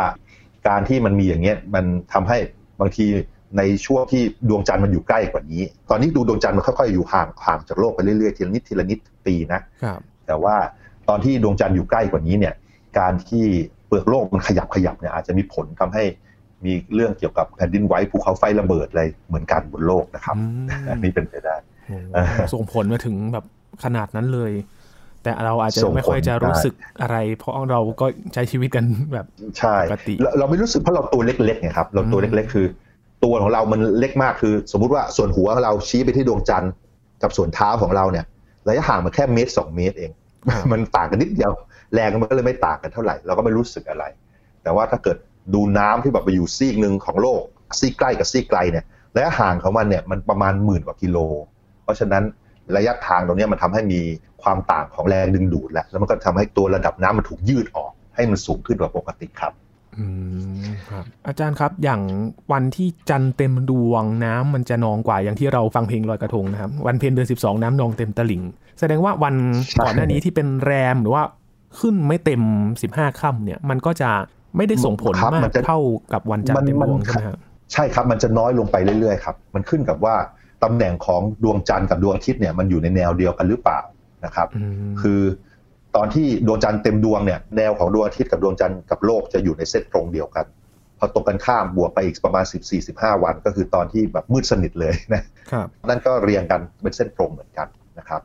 [0.67, 2.38] การที่มันมีอย่างเงี้ยมันทำให้
[2.81, 3.05] บางที
[3.57, 10.55] ในช่วงที่ดวงจันทร์มันอยู่ใกล้กว่านี้ ตอนนี้ดูดวงจันทร์มันค่อยๆอยู่ห่างห่างจากโลกไปเรื่อยๆทีละนิดทีละนิดปีนะครับแต่ว่า
[11.09, 12.53] ตอนที่ดวงจันทร์อยู่ใกล้กว่านี้เนี่ย
[13.00, 13.45] การที่
[13.88, 16.03] เปลือกโลกมันขยับขยับเนี่ยอาจจะมีผลทำให้
[16.65, 21.55] มีเรื่องเกี่ยวกับแผ่นดินไหวภูเขาไฟระเบิดอะไรเหมือนกันบนโลกนะครับอืมอันนี้เป็นไปได้
[21.88, 23.45] โอ้เออส่งผลมาถึงแบบ
[23.83, 24.51] ขนาดนั้นเลย
[25.24, 29.25] แต่เราอาจจะส่งผลไม่ค่อยจะรู้ได้สึกอะไร เพราะเราก็ใช้ชีวิตกันแบบ
[29.58, 32.65] ใช่ปกติเราเราไม่รู้สึกเพราะเราตัวเล็กๆไงครับเราตัวเล็กๆ คือ
[33.24, 36.72] ตัวของเรามันเล็กมากคือ สมมุติว่าส่วนหัวของเราชี้ไปที่ดวงจันทร์
[37.24, 38.25] กับส่วนเท้าของเราเนี่ย
[38.68, 40.12] ระยะห่างมันแค่เมตรสองเมตรเอง
[40.53, 41.51] ครับมันต่างกันนิดเดียว
[41.94, 44.03] แรงมันก็เลยไม่ต่างกันเท่าไหร่เราก็ไม่รู้สึกอะไร
[44.63, 45.18] แต่ว่าถ้าเกิด
[45.53, 47.44] ดูน้ำที่แบบไปอยู่ซีกหนึ่งของโลก
[47.80, 51.18] ซีกใกล้กับซีกไกลเนี่ยระยะห่างของมันเนี่ยมันประมาณหมื่นกว่ากิโล
[51.84, 52.24] เพราะฉะนั้น
[52.77, 54.01] ระยะทางตรงเนี้ยมันทำให้มี
[54.43, 59.53] ความต่างของแรงดึงดูดแล้วแล้วมันก็ทำให้ตัวระดับน้ำมันถูกยืดออก ให้มันสูงขึ้นกว่าปกติครับ
[59.98, 60.05] อื
[60.62, 62.01] มครับอาจารย์ครับอย่าง
[62.51, 68.41] วันที่จันทร์เต็มดวงน้ำมันจะนองกว่าอย่างที่เราฟังเพลงลอยกระทงนะครับ วันเพ็ญเดือนสิบสองน้ำนองเต็มตลิ่ง
[68.79, 69.36] แสดงว่าวัน
[69.72, 71.24] ใช่ก่อนหน้านี้ที่เป็นแรมหรือว่า
[71.79, 72.41] ขึ้นไม่เต็ม
[72.82, 74.10] สิบห้าค่ำเนี่ย มันก็จะ
[74.58, 75.79] ไม่ได้ส่งผลครับมากมันจะเท่า
[76.13, 77.39] กับวันจันทร์เต็มดวงมันใช่ไหมครับ
[77.74, 80.15] ใช่ครับมันจะน้อยลงไปเรื่อยๆครับ มันขึ้นกับว่า
[80.63, 83.79] ตำแหน่งของดวงจันทร์กับดวงอาทิตย์เนี่ยมันอยู่ในแนวเดียวกันหรือเปล่า
[84.25, 85.22] นะครับอืมคือ
[85.96, 90.46] ตอนที่ดวงจันทร์เต็มดวงเนี่ยแนวของดวงอาทิตย์กับดวงจันทร์กับโลกจะอยู่ในเส้นตรงเดียวกัน
[90.98, 92.46] พอตกกันข้ามบวกไปอีกประมาณ
[92.84, 97.67] 14-15 วัน ก็คือตอนที่แบบมืดสนิทเลยนะครับนั่นก็เรียงกันเป็นเส้นตรงเหมือนกัน
[98.00, 98.22] นะครับ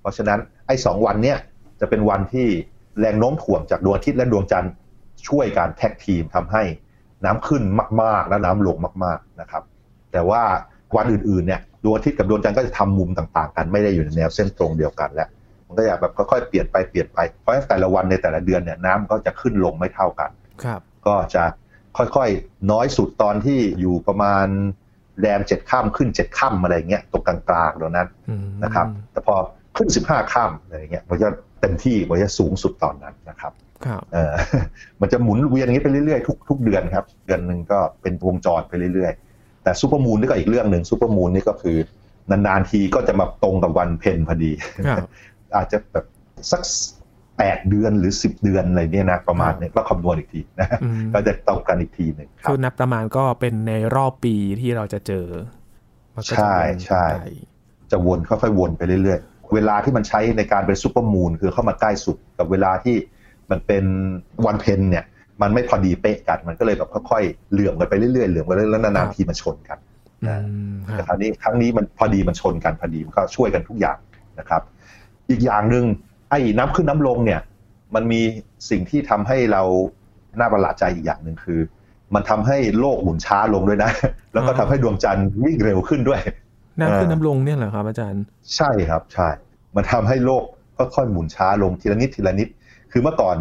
[0.00, 1.38] เพราะฉะนั้นไอ้สองวันเนี้ย
[1.80, 2.46] จะเป็นวันที่
[3.00, 4.72] แรงโน้มถ่วงจากดวงอาทิตย์และดวงจันทร์
[5.28, 6.62] ช่วยการแท็กทีมทำให้
[7.24, 7.62] น้ำขึ้น
[8.02, 9.62] มาก ๆ และน้ำลงมาก ๆนะครับ
[10.12, 10.42] แต่ว่า
[10.96, 15.28] วันอื่นๆเนี่ย ดวงอาทิตย์กับดวงจันทร์ก็จะทำมุมต่างๆ กันไม่ได้อยู่ในแนวเส้นตรงเดียวกันแล้ว
[15.66, 20.30] มันก็จะแบบค่อยๆเปลี่ยนไปเปลี่ยนไปเพราะฉะนั้นแต่ละวันในแต่ละเดือนเนี่ยน้ำก็จะขึ้นลงไม่เท่ากัน
[20.64, 21.44] ครับ ก็จะ
[21.96, 24.46] ค่อยๆน้อยสุดตอนที่อยู่ประมาณ
[25.20, 27.36] แรมเจ็ดข้ามขึ้นเจ็ดข้ามอะไรเงี้ยตรงกลา
[27.68, 29.34] งๆตรงนั้นอืมนะครับ แต่พอ
[29.76, 31.28] ขึ้นสิบห้าค่ำอะไรเงี้ยมันจะ
[31.60, 33.52] เต็มที่มันจะสูงสุดตอนนั้นนะครับ
[33.86, 34.32] ครับเออ
[35.00, 39.31] มันจะหมุนเวียนอย่างนี้ไปเรื่อยๆทุกทุกเดือนครับ เดือนหนึ่งก็เป็นวงจรไปเรื่อยๆ
[39.62, 41.76] แต่ซูเปอร์มูนนี่ก็อีกเรื่องหนึ่งซูเปอร์มูนนี่ก็คือ
[42.30, 44.52] นานๆทีก็จะมาตรงกับวันเพ็ญพอดี
[44.96, 45.08] ครับ
[45.56, 46.04] อาจจะแบบ
[46.50, 46.62] สัก
[47.38, 55.26] แปดเดือนหรือสิบเดือนอะไรเนี่ยนะประมาณนี้ก็คำนวณอีกทีนะอืมก็จะตรงกันอีกทีหนึ่งครับ คือนับประมาณก็เป็นในรอบปีที่เราจะเจอ
[56.14, 57.24] มันก็จะใช่เป็นใช่ไป
[57.90, 62.96] จะวนค่อยๆวนไปเรื่อยๆ เวลาที่มันใช้ในการเป็นซูเปอร์มูนคือเข้ามาใกล้สุดกับเวลาที่
[63.50, 63.84] มันเป็น
[64.46, 65.04] วันเพ็ญเนี่ย
[65.42, 69.78] มันไม่พอดีเป๊ะกัน มันก็เลยแบบค่อยๆเหลื่อมกันไปเรื่อยๆเหลื่อมกันเรื่อยๆแล้วนานๆทีมันชนกัน
[70.26, 70.34] อื
[70.72, 73.96] มครับ แต่ครั้งนี้ครั้งนี้มันพอดีมันชนกันพอดีมันก็ช่วยกันทุกอย่าง
[74.38, 74.62] นะครับ
[75.30, 75.84] อีกอย่างหนึ่ง
[76.30, 77.40] ไอ้น้ำขึ้นน้ำลงเนี่ย
[77.94, 78.20] มันมี
[78.70, 79.62] สิ่งที่ทำให้เรา
[80.38, 81.60] น่าประหลาดใจอีกอย่างหนึ่งคือ
[82.14, 83.90] มันทำให้โลกหมุนช้าลงด้วยนะ
[84.32, 86.20] แล้วก็ทำให้ดวงจันทร์วิ่งเร็วขึ้นด้วย
[86.80, 88.22] น้ำขึ้นเออน้ำลงเนี่ยเหรอครับอาจารย์
[88.56, 89.28] ใช่ครับใช่
[89.76, 90.44] มันทำให้โลก
[90.78, 92.48] ค่อยๆหมุนช้าลงทีละนิดทีละนิด
[92.92, 93.36] คือเมื่อก่อน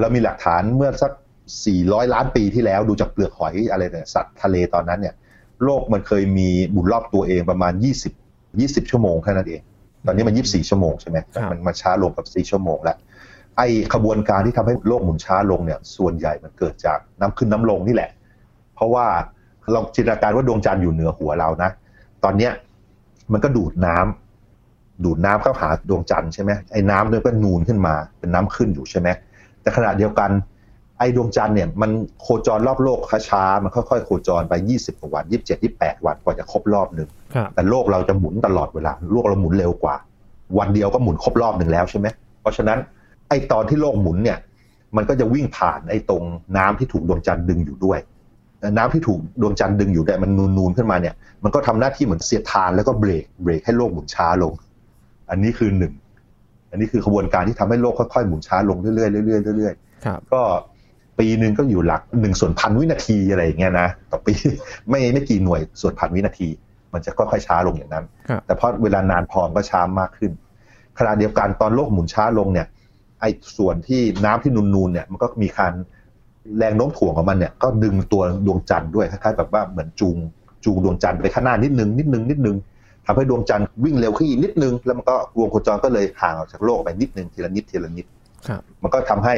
[0.00, 1.12] เรามีหลักฐานเมื่อสัก
[1.52, 5.14] 400 ล้านปีที่แล้วดูจากเปลือกหอยอะไรเนี่ยสัตว์ทะเลตอนนั้นเนี่ย
[5.64, 7.72] โลกมันเคยมีหมุนรอบตัวเองประมาณ
[8.32, 9.60] 20 20 ชั่วโมงแค่นั้นเอง
[10.06, 12.96] ตอนนี้มัน 24 ชั่วโมงใช่ไหมครับมันมาช้าลงกับ4ชั่วโมงแล้ว
[13.56, 18.10] ไอ้ขบวนการที่ทำให้โลกหมุนช้าลงเนี่ยส่วนใหญ่มันเกิดจากน้ำขึ้นน้ำลงนี่แหละ
[18.74, 19.06] เพราะว่า
[19.72, 21.70] เราจินตนาการว่าดวงจันทร์อยู่เหนือหัวเรานะ
[22.24, 22.52] ตอนเนี้ย
[23.32, 29.08] มันก็ดูดน้ำดูดน้ำเข้าหาดวงจันทร์ใช่ไหมไอ้น้ำเนี่ยก็นูนขึ้นมาเป็นน้ำขึ้นอยู่ใช่ไหม
[29.62, 30.30] แต่ขณะเดียวกัน
[30.98, 31.90] ไอ้ดวงจันทร์เนี่ยมัน
[32.22, 39.96] โคจรรอบโลกช้าๆมันค่อยๆโคจรไป 20กว่าวัน27 28 วันกว่าจะครบรอบหนึ่งครับแต่โลกเราจะหมุนตลอดเวลาโลกเราหมุนเร็วกว่า
[40.58, 42.06] วันเดียวก็หมุนครบรอบหนึ่งแล้วใช่ไหม
[42.40, 42.78] เพราะฉะนั้น
[43.28, 44.38] ไอ้ตอนที่โลกหมุนเนี่ย
[44.96, 46.22] มันก็จะวิ่งผ่านไอ้ตรง
[46.56, 47.98] น้ำที่ถูกดวงจันทร์ดึงอยู่ด้วย
[48.78, 54.52] น้ำที่ถูกดวงจันทร์ดึงอยู่เนี่ยมันนูนๆขึ้นมาเนี่ย มันก็ทำหน้าที่เหมือนเสียดทานแล้วก็เบรกเบรกให้โลกหมุนช้าลง
[55.30, 55.92] อันนี้คือหนึ่ง
[56.70, 60.40] อันนี้คือขบวนการที่ทำให้โลกค่อยๆหมุนช้าลงเรื่อยๆเรื่อยๆเรื่อยๆครับก็
[61.18, 64.32] ปีหนึ่งก็อยู่หลักหนึ่งส่วนพันวินาทีอะไรอย่างเงี้ยนะต่อปี
[64.90, 66.48] ไม่ไม่กี่หน่วยส่วนพันวินาที
[66.92, 70.32] มันจะค่อยๆช้าลงอย่างนั้นครับแต่พอเวลานานพอมนก็ช้ามากขึ้น
[70.98, 72.66] ขณะเดียวกันตอนโลกหมุนช้าลงเนี่ย
[73.20, 75.72] ไอ้ส่วนที่น้ำที่นูนๆเนี่ยมันก็มีการ
[76.58, 80.16] แรงโน้มถ่วงของมันเนี่ยก็ดึงตัวดวงจันทร์ด้วยคล้ายๆแบบว่าเหมือนจูง
[80.64, 82.56] จูงดวงจันทร์ไปข้างหน้านิดนึงนิดนึงนิดนึง
[83.06, 88.06] ทำให้ดวงจันทร์วิ่งเร็วขึ้นอีกนิดนึง แล้วมันก็วงโคจรก็เลยห่างออกจากโลกไปนิดนึงทีละนิดทีละนิด
[88.46, 89.34] ครับมันก็ทำให้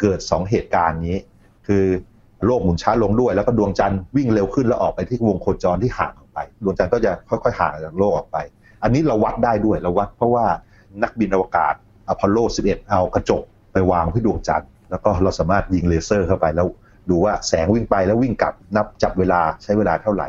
[0.00, 1.16] เกิดสองเหตุการณ์นี้
[1.66, 1.84] คือ
[2.46, 8.36] โลกหมุนช้าลงด้วย แล้วก็ดวงจันทร์วิ่งเร็วขึ้นแล้วออกไปที่วงโคจรที่ห่างออกไป ดวงจันทร์ก็จะค่อยๆห่างจากโลกออกไป
[8.82, 10.46] อันนี้เราวัดได้ด้วยเราวัดเพราะว่า
[11.02, 11.74] นักบินอวกาศ
[12.08, 16.66] อพอลโล 11 เอากระจกไปวางที่ดวงจันทร์แล้วก็เราสามารถยิงเลเซอร์เข้าไปแล้ว
[17.10, 20.28] ดูว่าแสงวิ่งไปแล้ววิ่งกลับนับจับเวลาใช้เวลาเท่าไหร่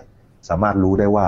[0.50, 1.28] สามารถรู้ได้ว่า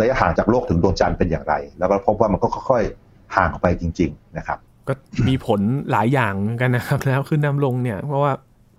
[0.00, 4.58] ระยะห่างจากโลกถึงดวงจันทร์เป็นอย่างไร แล้วก็พบว่ามันก็ค่อยๆห่างออกไปจริง ๆ นะครับ
[4.90, 4.94] ก็
[5.28, 8.32] มีผลหลายอย่างกันนะครับ แล้วขึ้นน้ำลงเนี่ย เพราะว่า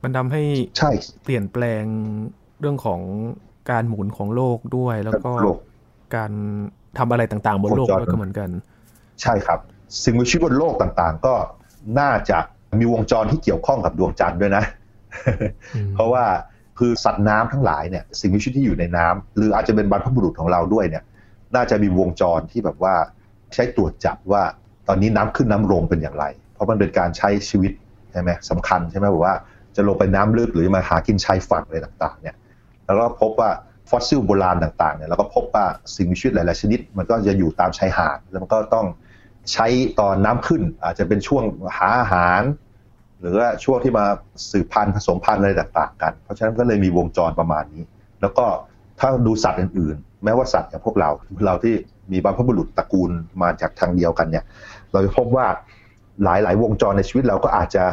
[0.04, 0.44] มันทำให้
[0.78, 0.92] ใช่
[1.24, 1.84] เปลี่ยนแปลง
[2.60, 3.02] เรื่องของ
[3.72, 5.60] การหมุนของโลกด้วย แล้วก็โลก
[6.16, 6.32] การ
[6.98, 8.50] ทำอะไรต่างๆ บนโลกโคจรด้วยก็เหมือนกัน
[9.22, 9.60] ใช่ครับ
[10.04, 11.34] สิ่งมีชีวิตบนโลกต่างๆ ก็
[12.00, 12.38] น่าจะ
[12.80, 14.64] มีวงจรที่เกี่ยวข้องกับดวงจันทร์ด้วยนะ
[15.76, 16.26] อืมเพราะว่า
[16.80, 21.04] คือสัตว์น้ำทั้งหลายเนี่ยสิ่งมีชีวิตที่อยู่ในน้ำหรืออาจจะเป็นบรรพบุรุษของเราด้วยเนี่ย
[21.56, 22.96] น่าจะมีวงจรที่แบบว่า
[23.54, 24.44] ใช้ตรวจจับว่า
[24.88, 27.72] ตอนนี้น้ำขึ้นน้ำลงเป็นอย่างไร เพราะมันเป็นการใช้ชีวิต
[28.12, 29.36] ใช่ไหมสำคัญใช่ไหมบอกว่า
[29.76, 32.36] จะลงไปน้ำลึกหรือมาหากินชายฝั่งอะไรต่างๆเนี่ย
[32.86, 33.50] แล้วก็พบว่า
[33.90, 35.66] ฟอสซิลโบราณต่างๆเนี่ยเราก็พบว่า
[35.96, 38.86] สิ่งมีชีวิตหลาย ๆ ชนิด มันก็จะอยู่ตามชายหาดแล้วมันก็ต้อง
[39.54, 39.68] ใช้
[40.00, 41.44] ตอนน้ำขึ้น อาจจะเป็นช่วง
[41.78, 42.42] หาอาหาร
[43.20, 44.06] หรือว่าช่วงที่มา
[44.52, 47.84] สืบพันธุ์ผสมพันธุ์อะไรต่างๆ กัน เพราะฉะนั้นก็เลยมีวงจรประมาณนี้
[48.22, 48.46] แล้วก็
[49.00, 51.10] ถ้าดูสัตว์อื่น ๆ แม้ว่าสัตว์อย่างพวกเรา
[51.46, 51.76] เราที่
[52.12, 54.46] มีบรรพบุรุษตระกูลมาจากทางเดียวกันเนี่ย
[54.92, 55.48] เราจะพบว่า
[56.24, 57.86] หลายๆวงจรในชีวิตเราก็อาจจะ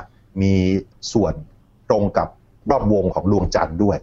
[0.43, 0.55] มี
[1.13, 1.35] ส่วน
[1.91, 2.29] ตรงกับ
[2.71, 3.99] รอบวงของดวงจันทร์ด้วย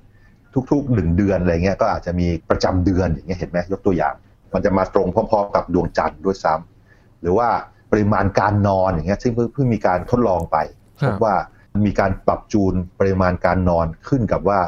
[0.72, 4.14] ทุกๆหนึ่งเดือนอะไรเงี้ยก็อาจจะมีประจำเดือนอย่างเงี้ยเห็นไหมยกตัวอย่าง
[4.54, 7.50] มันจะมาตรงพร้อมๆ กับดวงจันทร์ด้วยซ้ำหรือว่า
[7.92, 10.58] ปริมาณการนอนอย่างเงี้ยซึ่งเพิ่งเพิ่งมีการทดลองไป
[11.02, 11.36] ครัพบบว่า
[11.86, 14.60] มีการปรับจูนปริมาณการนอนขึ้นกับว่า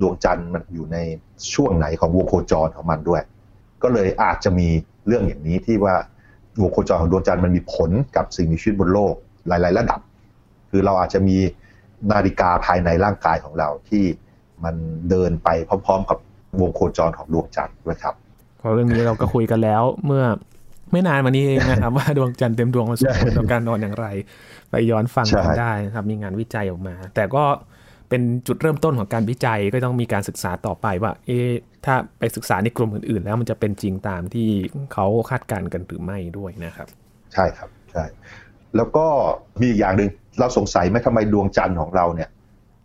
[0.00, 0.96] ดวงจันทร์มันอยู่ใน
[1.54, 3.22] ช่วงไหนของวงโคจรของมันด้วย
[3.82, 4.68] ก็เลยอาจจะมี
[5.06, 5.94] เรื่องอย่างนี้ที่ว่า
[6.62, 9.14] วงโคจรของดวงจันทร์มันมีผลกับสิ่งมีชีวิตบนโลก
[9.48, 10.00] หลาย ๆ ระดับ
[10.70, 11.36] คือเราอาจจะมี
[12.12, 14.04] นาฬิกาภายในร่างกายของเราที่
[14.64, 14.74] มัน
[15.10, 16.18] เดินไปพร้อม ๆ กับ
[16.60, 18.14] วงโคจรของดวงจันทร์ด้วยครับ
[18.58, 20.24] เพราะเรื่องนี้เราก็คุยกันแล้วเมื่อ
[20.92, 24.06] ไม่นานมานี้เองนะครับว่าดวงจันทร์เต็มดวงมันส่งผลต่อการนอนอย่างไร
[24.70, 27.44] ไปย้อนฟังกันใช่ได้นะครับมีงานวิจัยออกมา แต่ก็
[28.12, 31.50] เป็นจุดเริ่มต้นของการวิจัยก็ต้องมีการศึกษาต่อไปว่า เอะ
[31.84, 34.48] ถ้าไปศึกษาในกลุ่มอื่น ๆ แล้วมันจะเป็นจริงตามที่
[34.92, 36.88] เขาคาดการณ์กันหรือไม่ด้วยนะครับ
[37.32, 38.04] ใช่ครับใช่
[38.76, 39.06] แล้วก็
[39.60, 42.28] มีอีกอย่างหนึ่งเราสงสัยไหมทำไมดวงจันทร์ของเราเนี่ย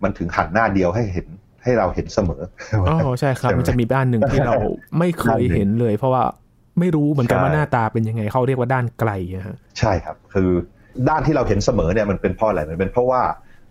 [0.04, 1.28] มันถึงหันหน้าเดียวให้เห็น
[1.64, 2.42] ให้เราเห็นเสมอ
[2.88, 4.54] อ๋อใช่ครับใช่ไหมมันจะมีด้านหนึ่งที่เรา
[5.00, 6.24] ไม่เคยเห็นเลย เพราะว่า
[6.80, 10.50] ไม่รู้เหมือนกันใช่ว่าหน้าตาเป็นยังไงเขาเรียกว่าด้านไกลอะฮะใช่ครับ คือ
[11.10, 13.22] ด้านที่เราเห็นเสมอเนี่ยมันเป็นเพราะอะไรมันเป็นเพราะว่า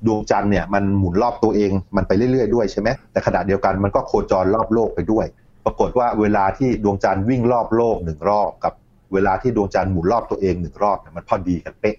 [0.06, 5.26] ดวงจันทร์เนี่ยมันหมุนรอบตัวเองมันไปเรื่อยๆด้วยใช่ไหมแต่ขณะเดียวกันมันก็โคจรรอบโลกไปด้วย
[5.64, 8.72] ปรากฏว่าเวลาที่ดวงจันทร์วิ่งรอบโลกหนึ่งรอบกับ
[9.14, 11.96] เวลาที่ดวงจันทร์หมุนรอบตัวเองหนึ่งรอบเนี่ยมันพอดีกันเป๊ะ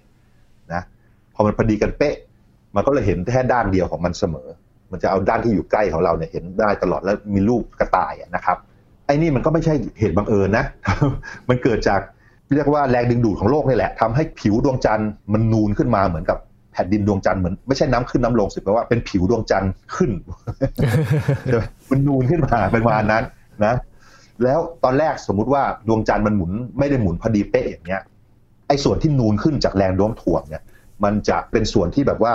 [0.73, 0.81] นะ
[1.35, 2.15] พอมันพอดีกันเป๊ะ
[2.75, 4.47] มันก็เลยเห็นแค่ด้านเดียวของมันเสมอ
[4.91, 8.57] มันจะเอาด้านที่อยู่ใกล้ของเราเนี่ยเห็นได้ตลอดแล้วมีรูปกระต่ายนะครับ
[9.05, 10.65] ไอ้นี่มันก็ไม่ใช่เหตุบังเอิญนะ
[11.49, 12.01] มันเกิดจาก
[12.53, 16.37] เรียกว่าแรงดึงดูดของโลกนี่แหละทำให้ผิวดวงจันทร์มันนูนขึ้นมาเหมือนกับ
[16.77, 20.11] ผ่นดินดวงจันทร์เหมือนไม่ใช่น้ำขึ้นน้ำลงสิแปลว่าเป็นผิวดวงจันทร์ขึ้น
[21.43, 23.23] ใช่ไหมมันนูนขึ้นมาเป็นประมาณนั้น
[23.65, 23.75] นะ
[24.43, 28.01] แล้วตอนแรกสมมุติว่าดวงจันทร์มันหมุนไม่ได้หมุนพอดีเป๊ะอย่างเงี้ย
[28.67, 30.63] ไอ้ส่วนที่นูนขึ้นจากแรงโน้มถ่วงเนี่ย
[31.03, 32.33] มันจะเป็นส่วนที่แบบว่า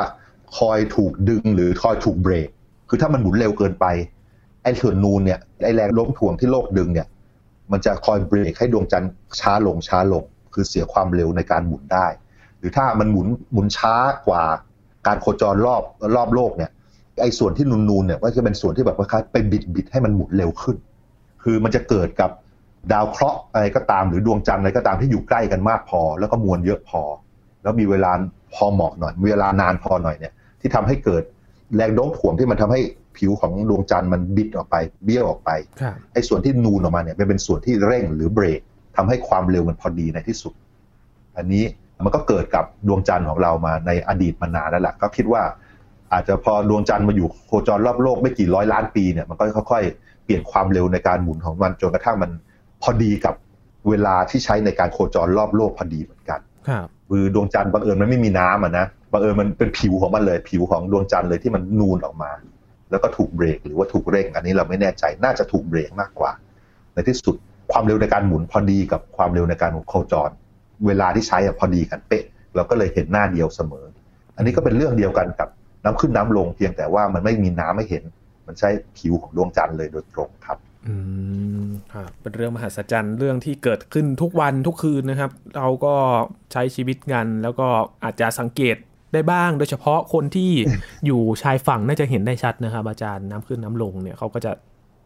[0.59, 2.49] คอยถูกดึงหรือคอยถูกเบรก
[2.89, 3.87] คือถ้ามันหมุนเร็วเกินไป
[4.63, 7.07] ไอ้ส่วนนูนเนี่ยไอ้แรงโน้มถ่วงที่โลกดึงเนี่ย
[7.73, 10.25] มันจะคอยเบรกให้ดวงจันทร์ช้าลงช้าลง
[10.55, 12.07] คือเสียความเร็วในการหมุนได้
[12.63, 13.95] หรือถ้ามันหมุนหมุนช้า
[14.29, 14.43] กว่า
[15.07, 15.83] การโคจรรอบ
[16.17, 16.71] รอบโลกเนี่ย
[17.23, 20.77] ไอ้ส่วนที่นูนๆเนี่ยก็จะเป็นส่วนที่แบบว่าคล้ายๆไปบิดบิดให้มันหมุนเร็วขึ้น
[21.43, 22.31] คือมันจะเกิดกับ
[22.93, 27.03] ดาวเคราะห์อะไรก็ตามหรือดวงจันทร์อะไรก็ตามที่อยู่ใกล้กันมากพอ แล้วก็มวลเยอะพอ
[27.63, 28.13] แล้วมีเวลา
[28.55, 31.23] พอเหมาะหน่อยมีเวลานานพอหน่อยเนี่ยที่ทำให้เกิด
[31.77, 32.81] แรงโน้มถ่วงที่มันทำให้
[33.17, 38.61] ผิวของดวงจันทร์มันบิดออกไปเบี้ยวออกไปครับไอ้ส่วนที่นูนออกมาเนี่ยมันเป็นส่วนที่เร่งหรือเบรก
[38.97, 40.55] ทำให้ความเร็วมันพอดีในที่สุด
[41.37, 41.65] อันนี้
[42.05, 45.43] มันก็เกิดกับดวงจันทร์ของเรามาในอดีตมานานแล้วแหละก็คิดว่า
[46.13, 52.31] อาจจะพอดวงจันทร์มาอยู่โคจรรอบโลกไม่กี่ร้อยล้านปีเนี่ยมันก็ค่อยๆ เปลี่ยนความเร็วในการหมุนของมันจนกระทั่งมัน
[52.83, 53.35] พอดีกับ
[53.89, 62.31] เวลาที่ใช้ในการโคจรรอบโลกพอดีเหมือนกันครับคือดวงจันทร์บังเอิญมันไม่มีน้ำอะนะบังเอิญมันเป็นผิวของมันเลยผิวของดวงจันทร์เลยที่มันนูนออกมา
[62.91, 66.31] แล้วก็ถูกเบรกหรือว่าถูกเร่ง อันนี้เราไม่แน่ใจน่าจะถูกเบรกมากกว่า
[66.93, 67.37] ในที่สุด
[67.73, 70.31] ความเร็วในการหมุนพอดีกับความเร็วในการโคจร
[70.87, 73.85] เวลาที่ใช้อะพอดีกันเป๊ะ เราก็เลยเห็นหน้าเดียวเสมอ
[74.37, 75.49] อันนี้ก็เป็นเรื่องเดียวกันกับ
[75.85, 78.05] น้ำขึ้นน้ำลงเพียงแต่ว่ามันไม่มีน้ำให้เห็น
[78.47, 80.95] มันใช้ผิวของดวงจันทร์เลยโดยตรงครับ อื
[81.67, 85.95] มครับเป็นเรื่องมหัศจรรย์เรื่องที่เกิดขึ้นทุกวันทุกคืนนะครับ เราก็
[86.53, 87.67] ใช้ชีวิตกันแล้วก็
[88.05, 88.77] อาจจะสังเกต
[89.13, 90.51] ได้บ้าง โดยเฉพาะคนที่
[91.07, 94.53] อยู่ชายฝั่งน่าจะเห็นได้ชัดนะครับ อาจารย์น้ำขึ้นน้ำลงเนี่ยเขาก็จะ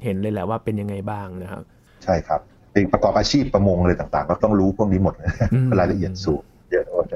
[0.04, 1.62] เห็นเลยแหละว่าเป็นยังไงบ้างนะครับ
[2.04, 5.14] ใช่ครับเป็นประกอบอาชีพประมงอะไรต่างๆ ก็ต้องรู้พวกนี้หมด
[5.78, 7.06] รายละเอียดสูงเยอะหมด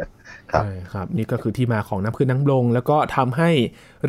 [0.52, 3.50] ครับใช่ครับ นี่ก็คือที่มาของน้ำขึ้นน้ำลง แล้วก็ทำให้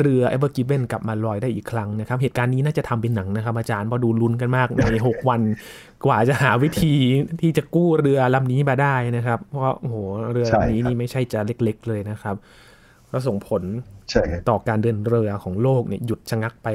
[0.00, 5.40] เรือ Ever Given กลับมาลอยได้อีกครั้งนะครับ เหตุการณ์นี้น่าจะทำเป็นหนังนะครับ อาจารย์เพราะดูลุ้นกันมากใน 6 วัน
[6.06, 6.94] กว่าจะหาวิธี
[7.40, 9.96] ที่จะกู้เรือลำนี้มาได้นะครับ เพราะว่าโอ้โห
[10.32, 12.36] เรือลำนี้นี่ไม่ใช่จะเล็ก ๆ เลยนะครับ
[13.12, 13.62] ก็ส่งผล
[14.10, 16.68] ใช่ครับต่อการเดินเรือของโลกเนี่ยหยุดชะงักไป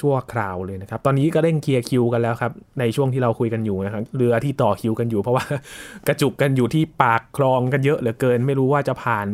[0.00, 5.44] ชั่วคราวเลยนะครับ ตอนนี้ก็เร่งเคลียร์คิวกันแล้วครับ ในช่วงที่เราคุยกันอยู่นะครับเรือที่ต่อคิวกันอยู่ เพราะว่า
[6.08, 9.28] กระจุกกันอยู่ที่ปากคลองกันเยอะเหลือเกิน ไม่รู้ว่าจะผ่าน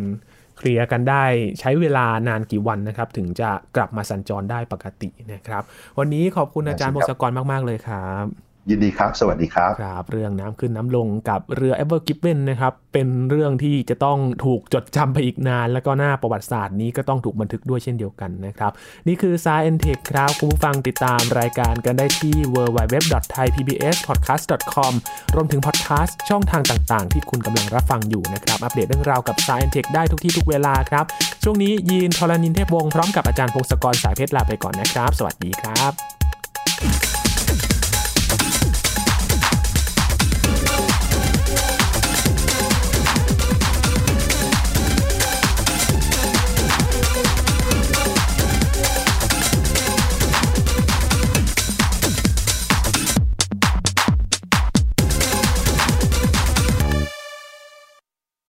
[0.59, 1.25] เคลียร์กันได้
[1.61, 5.63] ใช้เวลานานกี่วันนะครับ ถึงจะกลับมาสัญจรได้ปกตินะครับ
[5.99, 18.73] วันนี้ขอบคุณอาจารย์พงศกรมาก ๆ เลยครับ ยินดีครับ สวัสดีครับ ครับ เรื่องน้ำขึ้นน้ำลงกับเรือ Ever Given นนะครับ เป็นเรื่องที่จะต้องถูกจดจำไปอีกนาน แล้วก็หน้าประวัติศาสตร์นี้ก็ต้องถูกบันทึกด้วยเช่นเดียวกันนะครับ
[19.09, 24.93] นี่คือ Science Tech ครับ คุณผู้ฟังติดตามรายการกันได้ที่ www.thaipbspodcast.com
[25.35, 31.05] รวมถึงพอดแคสต์ช่องทางต่างๆ ที่คุณกำลังรับฟังอยู่นะครับ อัปเดตเรื่องราวกับ Science Tech ได้ทุกที่ทุกเวลาครับ
[31.43, 35.93] ช่วงนี้ยีนทรณินเทพวงศ์พร้อมกับอาจารย์พงศกรสายเพชรลาไปก่อนนะครับ สวัสดีครับ